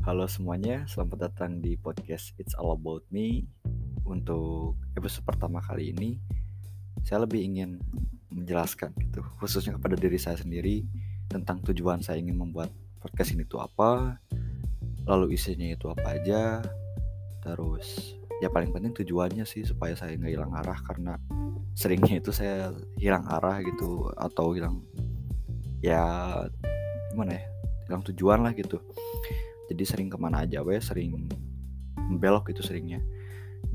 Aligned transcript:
Halo 0.00 0.24
semuanya, 0.24 0.88
selamat 0.88 1.28
datang 1.28 1.60
di 1.60 1.76
podcast 1.76 2.32
It's 2.40 2.56
All 2.56 2.72
About 2.72 3.04
Me. 3.12 3.44
Untuk 4.08 4.80
episode 4.96 5.28
pertama 5.28 5.60
kali 5.60 5.92
ini, 5.92 6.16
saya 7.04 7.28
lebih 7.28 7.44
ingin 7.44 7.76
menjelaskan 8.32 8.96
gitu, 8.96 9.20
khususnya 9.36 9.76
kepada 9.76 10.00
diri 10.00 10.16
saya 10.16 10.40
sendiri 10.40 10.88
tentang 11.28 11.60
tujuan 11.68 12.00
saya 12.00 12.16
ingin 12.16 12.40
membuat 12.40 12.72
podcast 12.96 13.36
ini 13.36 13.44
itu 13.44 13.60
apa, 13.60 14.16
lalu 15.04 15.36
isinya 15.36 15.68
itu 15.68 15.92
apa 15.92 16.16
aja, 16.16 16.64
terus 17.44 18.16
ya 18.40 18.48
paling 18.48 18.72
penting 18.72 18.96
tujuannya 19.04 19.44
sih 19.44 19.68
supaya 19.68 19.92
saya 20.00 20.16
nggak 20.16 20.32
hilang 20.32 20.52
arah 20.64 20.80
karena 20.80 21.20
seringnya 21.76 22.24
itu 22.24 22.32
saya 22.32 22.72
hilang 22.96 23.28
arah 23.28 23.60
gitu 23.60 24.08
atau 24.16 24.56
hilang 24.56 24.80
ya 25.84 26.00
gimana 27.12 27.36
ya 27.36 27.44
hilang 27.84 28.00
tujuan 28.00 28.48
lah 28.48 28.56
gitu 28.56 28.80
jadi 29.70 29.82
sering 29.86 30.10
ke 30.10 30.18
mana 30.18 30.42
aja 30.42 30.66
we 30.66 30.74
sering 30.82 31.30
belok 32.18 32.50
itu 32.50 32.60
seringnya. 32.66 32.98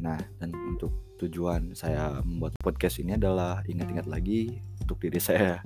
Nah 0.00 0.16
dan 0.40 0.56
untuk 0.56 0.90
tujuan 1.20 1.76
saya 1.76 2.18
membuat 2.24 2.56
podcast 2.58 2.98
ini 2.98 3.14
adalah 3.14 3.60
ingat-ingat 3.68 4.08
lagi 4.08 4.58
untuk 4.80 4.98
diri 4.98 5.20
saya 5.22 5.60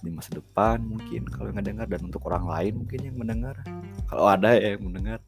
di 0.00 0.12
masa 0.12 0.36
depan 0.36 0.82
mungkin 0.82 1.24
kalau 1.28 1.52
nggak 1.52 1.66
dengar 1.68 1.86
dan 1.88 2.00
untuk 2.08 2.24
orang 2.26 2.48
lain 2.48 2.72
mungkin 2.84 3.00
yang 3.04 3.16
mendengar. 3.20 3.56
Kalau 4.08 4.26
ada 4.26 4.56
ya 4.56 4.74
yang 4.74 4.88
mendengar. 4.88 5.20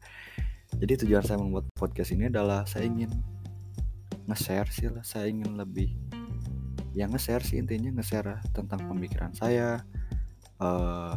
Jadi 0.69 1.05
tujuan 1.05 1.25
saya 1.25 1.41
membuat 1.41 1.65
podcast 1.77 2.13
ini 2.13 2.29
adalah 2.29 2.65
saya 2.65 2.85
ingin 2.89 3.09
nge-share 4.29 4.69
sih 4.69 4.89
lah. 4.89 5.01
Saya 5.01 5.29
ingin 5.29 5.57
lebih 5.57 5.93
yang 6.97 7.13
nge-share 7.13 7.41
sih 7.45 7.61
intinya 7.61 7.89
nge-share 8.01 8.41
tentang 8.53 8.85
pemikiran 8.85 9.33
saya 9.33 9.81
uh, 10.61 11.15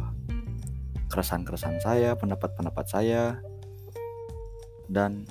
keresahan-keresahan 1.13 1.77
saya, 1.77 2.17
pendapat-pendapat 2.17 2.85
saya, 2.89 3.37
dan 4.89 5.29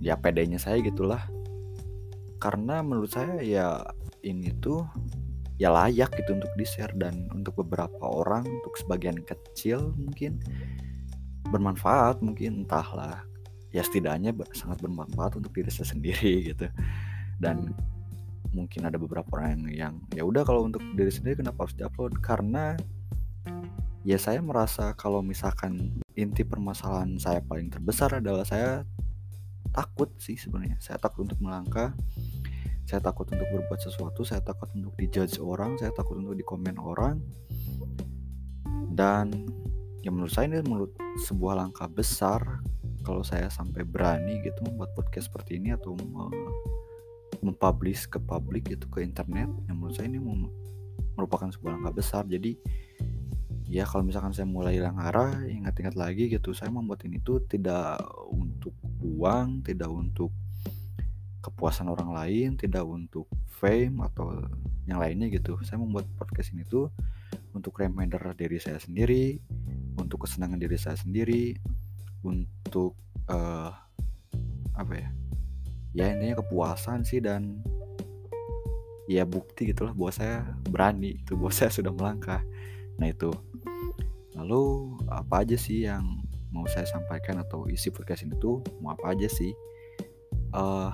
ya 0.00 0.16
pedenya 0.16 0.56
saya 0.56 0.80
gitulah. 0.80 1.20
Karena 2.40 2.80
menurut 2.80 3.12
saya 3.12 3.44
ya 3.44 3.84
ini 4.24 4.56
tuh 4.64 4.88
ya 5.60 5.68
layak 5.72 6.16
gitu 6.16 6.36
untuk 6.36 6.52
di-share 6.56 6.96
dan 6.96 7.28
untuk 7.36 7.60
beberapa 7.60 8.08
orang, 8.08 8.48
untuk 8.48 8.72
sebagian 8.80 9.20
kecil 9.20 9.92
mungkin 10.00 10.40
bermanfaat 11.52 12.24
mungkin 12.24 12.64
entahlah. 12.64 13.20
Ya 13.76 13.84
setidaknya 13.84 14.32
sangat 14.56 14.80
bermanfaat 14.80 15.36
untuk 15.36 15.52
diri 15.52 15.68
saya 15.68 15.92
sendiri 15.92 16.40
gitu. 16.56 16.72
Dan 17.36 17.76
mungkin 18.56 18.88
ada 18.88 18.96
beberapa 18.96 19.28
orang 19.36 19.68
yang 19.68 20.00
ya 20.16 20.24
udah 20.24 20.40
kalau 20.40 20.64
untuk 20.64 20.80
diri 20.96 21.12
sendiri 21.12 21.44
kenapa 21.44 21.68
harus 21.68 21.76
diupload? 21.76 22.16
Karena 22.24 22.72
ya 24.06 24.22
saya 24.22 24.38
merasa 24.38 24.94
kalau 24.94 25.18
misalkan 25.18 25.98
inti 26.14 26.46
permasalahan 26.46 27.18
saya 27.18 27.42
paling 27.42 27.74
terbesar 27.74 28.22
adalah 28.22 28.46
saya 28.46 28.86
takut 29.74 30.14
sih 30.22 30.38
sebenarnya. 30.38 30.78
Saya 30.78 31.02
takut 31.02 31.26
untuk 31.26 31.42
melangkah 31.42 31.90
saya 32.86 33.02
takut 33.02 33.26
untuk 33.34 33.50
berbuat 33.50 33.82
sesuatu 33.82 34.22
saya 34.22 34.38
takut 34.46 34.70
untuk 34.78 34.94
dijudge 34.94 35.42
orang 35.42 35.74
saya 35.74 35.90
takut 35.90 36.22
untuk 36.22 36.38
dikomen 36.38 36.78
orang. 36.78 37.18
Dan 38.94 39.50
ya 40.06 40.14
menurut 40.14 40.30
saya 40.30 40.54
ini 40.54 40.62
menurut 40.62 40.94
sebuah 41.26 41.66
langkah 41.66 41.90
besar 41.90 42.62
kalau 43.02 43.26
saya 43.26 43.50
sampai 43.50 43.82
berani 43.82 44.38
gitu 44.46 44.62
membuat 44.70 44.94
podcast 44.94 45.34
seperti 45.34 45.58
ini 45.58 45.74
atau 45.74 45.98
mempublish 47.42 48.06
ke 48.06 48.22
publik 48.22 48.70
gitu 48.70 48.86
ke 48.86 49.02
internet 49.02 49.50
yang 49.66 49.82
menurut 49.82 49.98
saya 49.98 50.06
ini 50.06 50.22
merupakan 51.18 51.50
sebuah 51.50 51.74
langkah 51.74 51.94
besar. 51.98 52.22
Jadi 52.30 52.54
ya 53.66 53.82
kalau 53.82 54.06
misalkan 54.06 54.30
saya 54.30 54.46
mulai 54.46 54.78
hilang 54.78 54.98
arah 54.98 55.42
ingat-ingat 55.42 55.98
lagi 55.98 56.30
gitu 56.30 56.54
saya 56.54 56.70
membuat 56.70 57.02
ini 57.02 57.18
tuh 57.18 57.42
tidak 57.50 57.98
untuk 58.30 58.74
uang 59.02 59.66
tidak 59.66 59.90
untuk 59.90 60.30
kepuasan 61.42 61.90
orang 61.90 62.14
lain 62.14 62.54
tidak 62.54 62.86
untuk 62.86 63.26
fame 63.56 64.02
atau 64.04 64.44
yang 64.86 65.02
lainnya 65.02 65.32
gitu. 65.32 65.58
Saya 65.66 65.82
membuat 65.82 66.06
podcast 66.14 66.54
ini 66.54 66.62
tuh 66.64 66.92
untuk 67.52 67.74
reminder 67.82 68.20
diri 68.38 68.60
saya 68.62 68.78
sendiri 68.78 69.40
untuk 69.96 70.24
kesenangan 70.24 70.60
diri 70.60 70.76
saya 70.78 70.94
sendiri 70.94 71.56
untuk 72.22 72.94
uh, 73.32 73.72
apa 74.76 74.92
ya 74.92 75.08
ya 75.96 76.04
intinya 76.12 76.44
kepuasan 76.44 77.00
sih 77.02 77.24
dan 77.24 77.64
ya 79.08 79.24
bukti 79.24 79.72
gitulah 79.72 79.96
bahwa 79.96 80.12
saya 80.12 80.44
berani 80.68 81.24
itu 81.24 81.34
bahwa 81.34 81.52
saya 81.52 81.72
sudah 81.72 81.90
melangkah. 81.90 82.44
Nah 83.00 83.10
itu 83.10 83.32
lalu 84.36 84.94
apa 85.08 85.42
aja 85.42 85.56
sih 85.56 85.88
yang 85.88 86.20
mau 86.52 86.64
saya 86.68 86.86
sampaikan 86.86 87.40
atau 87.42 87.66
isi 87.68 87.90
podcast 87.90 88.24
ini 88.24 88.36
tuh 88.38 88.60
mau 88.80 88.94
apa 88.94 89.16
aja 89.16 89.28
sih? 89.28 89.52
Uh, 90.54 90.92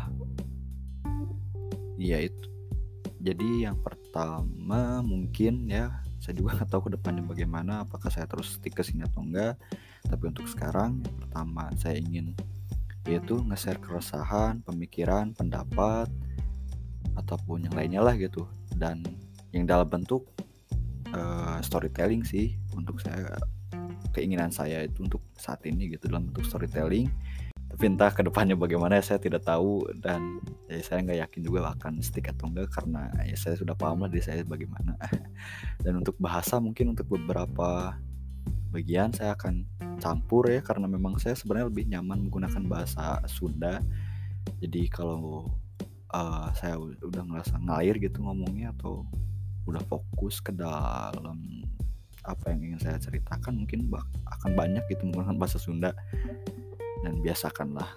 ya 2.00 2.18
itu 2.18 2.48
jadi 3.22 3.70
yang 3.70 3.78
pertama 3.78 5.04
mungkin 5.06 5.70
ya 5.70 6.02
saya 6.18 6.34
juga 6.34 6.58
nggak 6.58 6.70
tahu 6.70 6.90
ke 6.90 6.90
depannya 6.98 7.22
bagaimana 7.22 7.86
apakah 7.86 8.10
saya 8.10 8.26
terus 8.26 8.58
stick 8.58 8.74
ke 8.74 8.82
sini 8.82 9.06
atau 9.06 9.22
enggak 9.22 9.54
tapi 10.10 10.26
untuk 10.26 10.50
sekarang 10.50 10.98
yang 10.98 11.14
pertama 11.14 11.70
saya 11.78 12.02
ingin 12.02 12.34
yaitu 13.06 13.38
nge-share 13.42 13.82
keresahan 13.82 14.62
pemikiran 14.62 15.34
pendapat 15.34 16.06
ataupun 17.18 17.66
yang 17.66 17.74
lainnya 17.74 18.00
lah 18.02 18.14
gitu. 18.14 18.46
Dan 18.72 19.02
yang 19.50 19.66
dalam 19.68 19.88
bentuk 19.90 20.26
uh, 21.14 21.58
storytelling 21.64 22.24
sih 22.26 22.56
untuk 22.76 23.00
saya. 23.00 23.36
Keinginan 24.12 24.52
saya 24.52 24.84
itu 24.84 25.08
untuk 25.08 25.24
saat 25.40 25.64
ini 25.64 25.96
gitu 25.96 26.12
dalam 26.12 26.28
bentuk 26.28 26.44
storytelling. 26.44 27.08
Tapi 27.72 27.88
entah 27.88 28.12
ke 28.12 28.20
depannya 28.20 28.52
bagaimana 28.52 29.00
saya 29.00 29.16
tidak 29.16 29.48
tahu. 29.48 29.88
Dan 29.96 30.44
ya, 30.68 30.84
saya 30.84 31.00
nggak 31.00 31.18
yakin 31.24 31.40
juga 31.40 31.72
akan 31.72 32.04
stick 32.04 32.28
atau 32.28 32.52
enggak 32.52 32.68
karena 32.76 33.08
ya 33.24 33.36
saya 33.40 33.56
sudah 33.56 33.72
paham 33.72 34.04
lah 34.04 34.12
di 34.12 34.20
saya 34.20 34.44
bagaimana. 34.44 34.96
Dan 35.84 36.04
untuk 36.04 36.20
bahasa 36.20 36.60
mungkin 36.60 36.92
untuk 36.92 37.08
beberapa 37.08 37.96
bagian 38.72 39.12
saya 39.12 39.36
akan 39.36 39.68
campur 40.00 40.48
ya 40.48 40.64
karena 40.64 40.88
memang 40.88 41.20
saya 41.20 41.36
sebenarnya 41.36 41.68
lebih 41.68 41.84
nyaman 41.88 42.28
menggunakan 42.28 42.62
bahasa 42.68 43.20
Sunda. 43.24 43.80
Jadi 44.60 44.92
kalau 44.92 45.48
uh, 46.12 46.48
saya 46.52 46.76
udah 46.80 47.22
ngerasa 47.24 47.56
ngalir 47.62 47.96
gitu 47.98 48.20
ngomongnya 48.20 48.76
atau 48.76 49.08
udah 49.66 49.82
fokus 49.86 50.42
ke 50.42 50.50
dalam 50.50 51.62
apa 52.22 52.54
yang 52.54 52.70
ingin 52.70 52.80
saya 52.80 52.98
ceritakan 53.02 53.66
mungkin 53.66 53.90
akan 54.38 54.50
banyak 54.54 54.82
gitu 54.90 55.10
menggunakan 55.10 55.38
bahasa 55.38 55.58
Sunda. 55.58 55.90
Dan 57.02 57.18
biasakanlah 57.18 57.90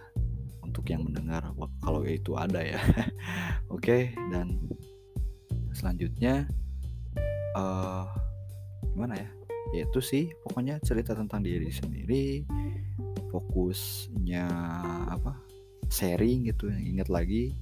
untuk 0.66 0.90
yang 0.90 1.06
mendengar 1.06 1.46
kalau 1.82 2.02
itu 2.06 2.34
ada 2.34 2.62
ya. 2.62 2.82
Oke 3.70 3.86
okay, 3.86 4.02
dan 4.34 4.58
selanjutnya 5.78 6.50
uh, 7.54 8.10
gimana 8.94 9.14
ya? 9.18 9.30
Yaitu 9.74 10.02
sih 10.02 10.34
pokoknya 10.46 10.82
cerita 10.82 11.14
tentang 11.14 11.46
diri 11.46 11.70
sendiri 11.70 12.46
fokusnya 13.30 14.46
apa? 15.14 15.38
Sharing 15.86 16.50
gitu 16.50 16.74
ingat 16.74 17.14
lagi 17.14 17.54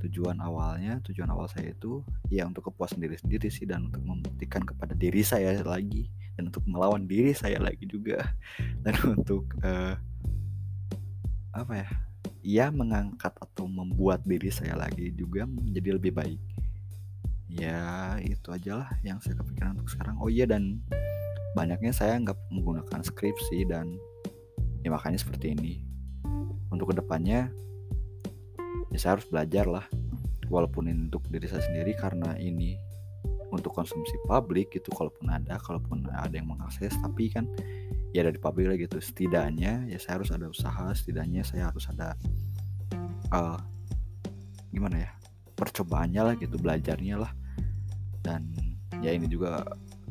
tujuan 0.00 0.40
awalnya 0.40 0.96
tujuan 1.04 1.28
awal 1.28 1.44
saya 1.48 1.76
itu 1.76 2.00
ya 2.32 2.48
untuk 2.48 2.72
kepuasan 2.72 3.04
diri 3.04 3.20
sendiri 3.20 3.52
sih 3.52 3.68
dan 3.68 3.92
untuk 3.92 4.00
membuktikan 4.00 4.64
kepada 4.64 4.96
diri 4.96 5.20
saya 5.20 5.60
lagi 5.60 6.08
dan 6.40 6.48
untuk 6.48 6.64
melawan 6.64 7.04
diri 7.04 7.36
saya 7.36 7.60
lagi 7.60 7.84
juga. 7.84 8.24
Dan 8.84 8.96
untuk 9.12 9.44
uh, 9.60 9.92
apa 11.52 11.72
ya 11.84 11.88
ya 12.40 12.66
mengangkat 12.72 13.36
atau 13.36 13.68
membuat 13.68 14.24
diri 14.24 14.48
saya 14.48 14.72
lagi 14.72 15.12
juga 15.12 15.44
menjadi 15.44 16.00
lebih 16.00 16.16
baik. 16.16 16.40
Ya 17.52 18.16
itu 18.24 18.48
aja 18.48 18.80
lah 18.80 18.90
yang 19.04 19.20
saya 19.20 19.36
kepikiran 19.36 19.76
untuk 19.76 19.92
sekarang. 19.92 20.16
Oh 20.16 20.32
iya 20.32 20.48
dan 20.48 20.80
banyaknya 21.52 21.92
saya 21.92 22.16
nggak 22.16 22.40
menggunakan 22.48 23.04
skripsi 23.04 23.68
dan 23.68 24.00
ya 24.80 24.88
makanya 24.88 25.20
seperti 25.20 25.52
ini. 25.52 25.84
Untuk 26.72 26.96
ke 26.96 27.04
depannya 27.04 27.52
ya 28.90 28.98
saya 28.98 29.18
harus 29.18 29.26
belajar 29.30 29.66
lah. 29.66 29.86
Walaupun 30.50 30.90
ini 30.90 31.06
untuk 31.06 31.22
diri 31.30 31.46
saya 31.46 31.62
sendiri 31.62 31.94
karena 31.94 32.34
ini 32.34 32.74
untuk 33.50 33.74
konsumsi 33.74 34.14
publik 34.26 34.74
gitu 34.74 34.90
kalaupun 34.94 35.26
ada 35.30 35.58
kalaupun 35.58 36.06
ada 36.10 36.30
yang 36.30 36.50
mengakses 36.50 36.94
tapi 37.02 37.30
kan 37.30 37.46
ya 38.10 38.26
dari 38.26 38.38
publik 38.38 38.66
lah 38.66 38.78
gitu. 38.78 38.98
Setidaknya 38.98 39.86
ya 39.86 39.98
saya 40.02 40.22
harus 40.22 40.30
ada 40.34 40.50
usaha 40.50 40.90
setidaknya 40.90 41.46
saya 41.46 41.70
harus 41.70 41.86
ada 41.86 42.18
uh, 43.30 43.58
gimana 44.74 45.06
ya 45.06 45.10
percobaannya 45.54 46.22
lah 46.22 46.34
gitu 46.38 46.58
belajarnya 46.58 47.16
lah. 47.18 47.32
Dan 48.22 48.50
ya 49.02 49.14
ini 49.14 49.30
juga 49.30 49.62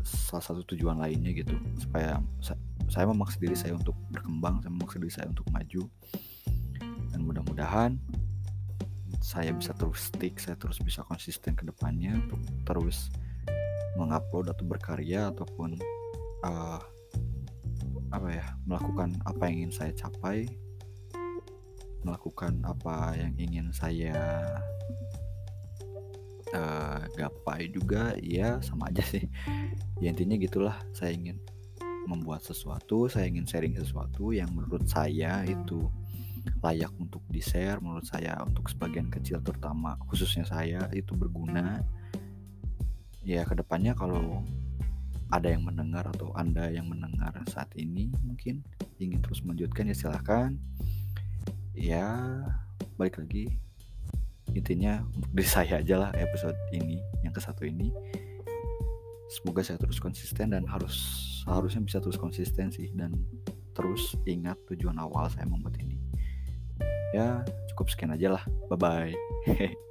salah 0.03 0.41
satu 0.41 0.63
tujuan 0.73 1.03
lainnya 1.03 1.35
gitu 1.35 1.53
supaya 1.75 2.23
saya 2.89 3.05
memaksa 3.05 3.37
diri 3.37 3.53
saya 3.53 3.75
untuk 3.75 3.93
berkembang 4.09 4.63
saya 4.63 4.71
memaksa 4.71 4.97
diri 5.03 5.13
saya 5.13 5.27
untuk 5.27 5.47
maju. 5.51 5.83
Dan 7.11 7.27
mudah-mudahan 7.27 7.99
saya 9.29 9.53
bisa 9.53 9.77
terus 9.77 10.09
stick 10.09 10.41
saya 10.41 10.57
terus 10.57 10.81
bisa 10.81 11.05
konsisten 11.05 11.53
ke 11.53 11.61
depannya 11.61 12.17
untuk 12.17 12.41
terus 12.65 13.13
mengupload 13.93 14.49
atau 14.49 14.65
berkarya 14.65 15.29
ataupun 15.29 15.77
uh, 16.41 16.81
apa 18.09 18.27
ya 18.33 18.45
melakukan 18.65 19.13
apa 19.29 19.45
yang 19.45 19.69
ingin 19.69 19.73
saya 19.77 19.91
capai 19.93 20.49
melakukan 22.01 22.57
apa 22.65 23.13
yang 23.21 23.37
ingin 23.37 23.69
saya 23.69 24.17
uh, 26.57 27.05
gapai 27.13 27.69
juga 27.69 28.17
ya 28.23 28.57
sama 28.65 28.89
aja 28.89 29.03
sih. 29.05 29.29
Ya 30.01 30.09
intinya 30.09 30.39
gitulah 30.39 30.79
saya 30.95 31.13
ingin 31.13 31.37
membuat 32.09 32.41
sesuatu 32.41 33.05
saya 33.11 33.29
ingin 33.29 33.45
sharing 33.45 33.77
sesuatu 33.77 34.33
yang 34.33 34.49
menurut 34.57 34.89
saya 34.89 35.45
itu 35.45 35.85
layak 36.59 36.91
untuk 36.99 37.23
di 37.31 37.39
share 37.39 37.79
menurut 37.79 38.07
saya 38.07 38.35
untuk 38.43 38.67
sebagian 38.67 39.07
kecil 39.07 39.39
terutama 39.39 39.95
khususnya 40.07 40.43
saya 40.43 40.87
itu 40.91 41.15
berguna. 41.15 41.83
Ya 43.23 43.43
ke 43.45 43.53
depannya 43.55 43.93
kalau 43.93 44.43
ada 45.29 45.53
yang 45.53 45.61
mendengar 45.61 46.09
atau 46.09 46.33
Anda 46.33 46.73
yang 46.73 46.89
mendengar 46.89 47.37
saat 47.53 47.69
ini 47.77 48.09
mungkin 48.25 48.65
ingin 48.97 49.21
terus 49.21 49.45
melanjutkan 49.45 49.89
ya 49.89 49.95
silahkan. 49.95 50.51
Ya 51.77 52.05
balik 52.97 53.21
lagi. 53.21 53.47
Intinya 54.57 55.05
untuk 55.13 55.29
diri 55.37 55.45
saya 55.45 55.77
aja 55.79 56.09
lah 56.09 56.11
episode 56.17 56.57
ini 56.73 56.97
yang 57.21 57.31
ke 57.31 57.41
satu 57.41 57.63
ini. 57.63 57.93
Semoga 59.29 59.61
saya 59.61 59.77
terus 59.77 60.01
konsisten 60.01 60.57
dan 60.57 60.65
harus 60.65 60.97
harusnya 61.45 61.85
bisa 61.85 61.97
terus 62.01 62.17
konsisten 62.17 62.73
sih 62.73 62.89
dan 62.97 63.13
terus 63.77 64.17
ingat 64.27 64.59
tujuan 64.67 64.97
awal 64.99 65.29
saya 65.31 65.47
membuat 65.47 65.79
ini 65.79 65.88
ya 67.15 67.43
cukup 67.73 67.89
sekian 67.89 68.13
aja 68.13 68.37
lah. 68.37 68.43
Bye 68.69 68.77
bye 68.77 69.13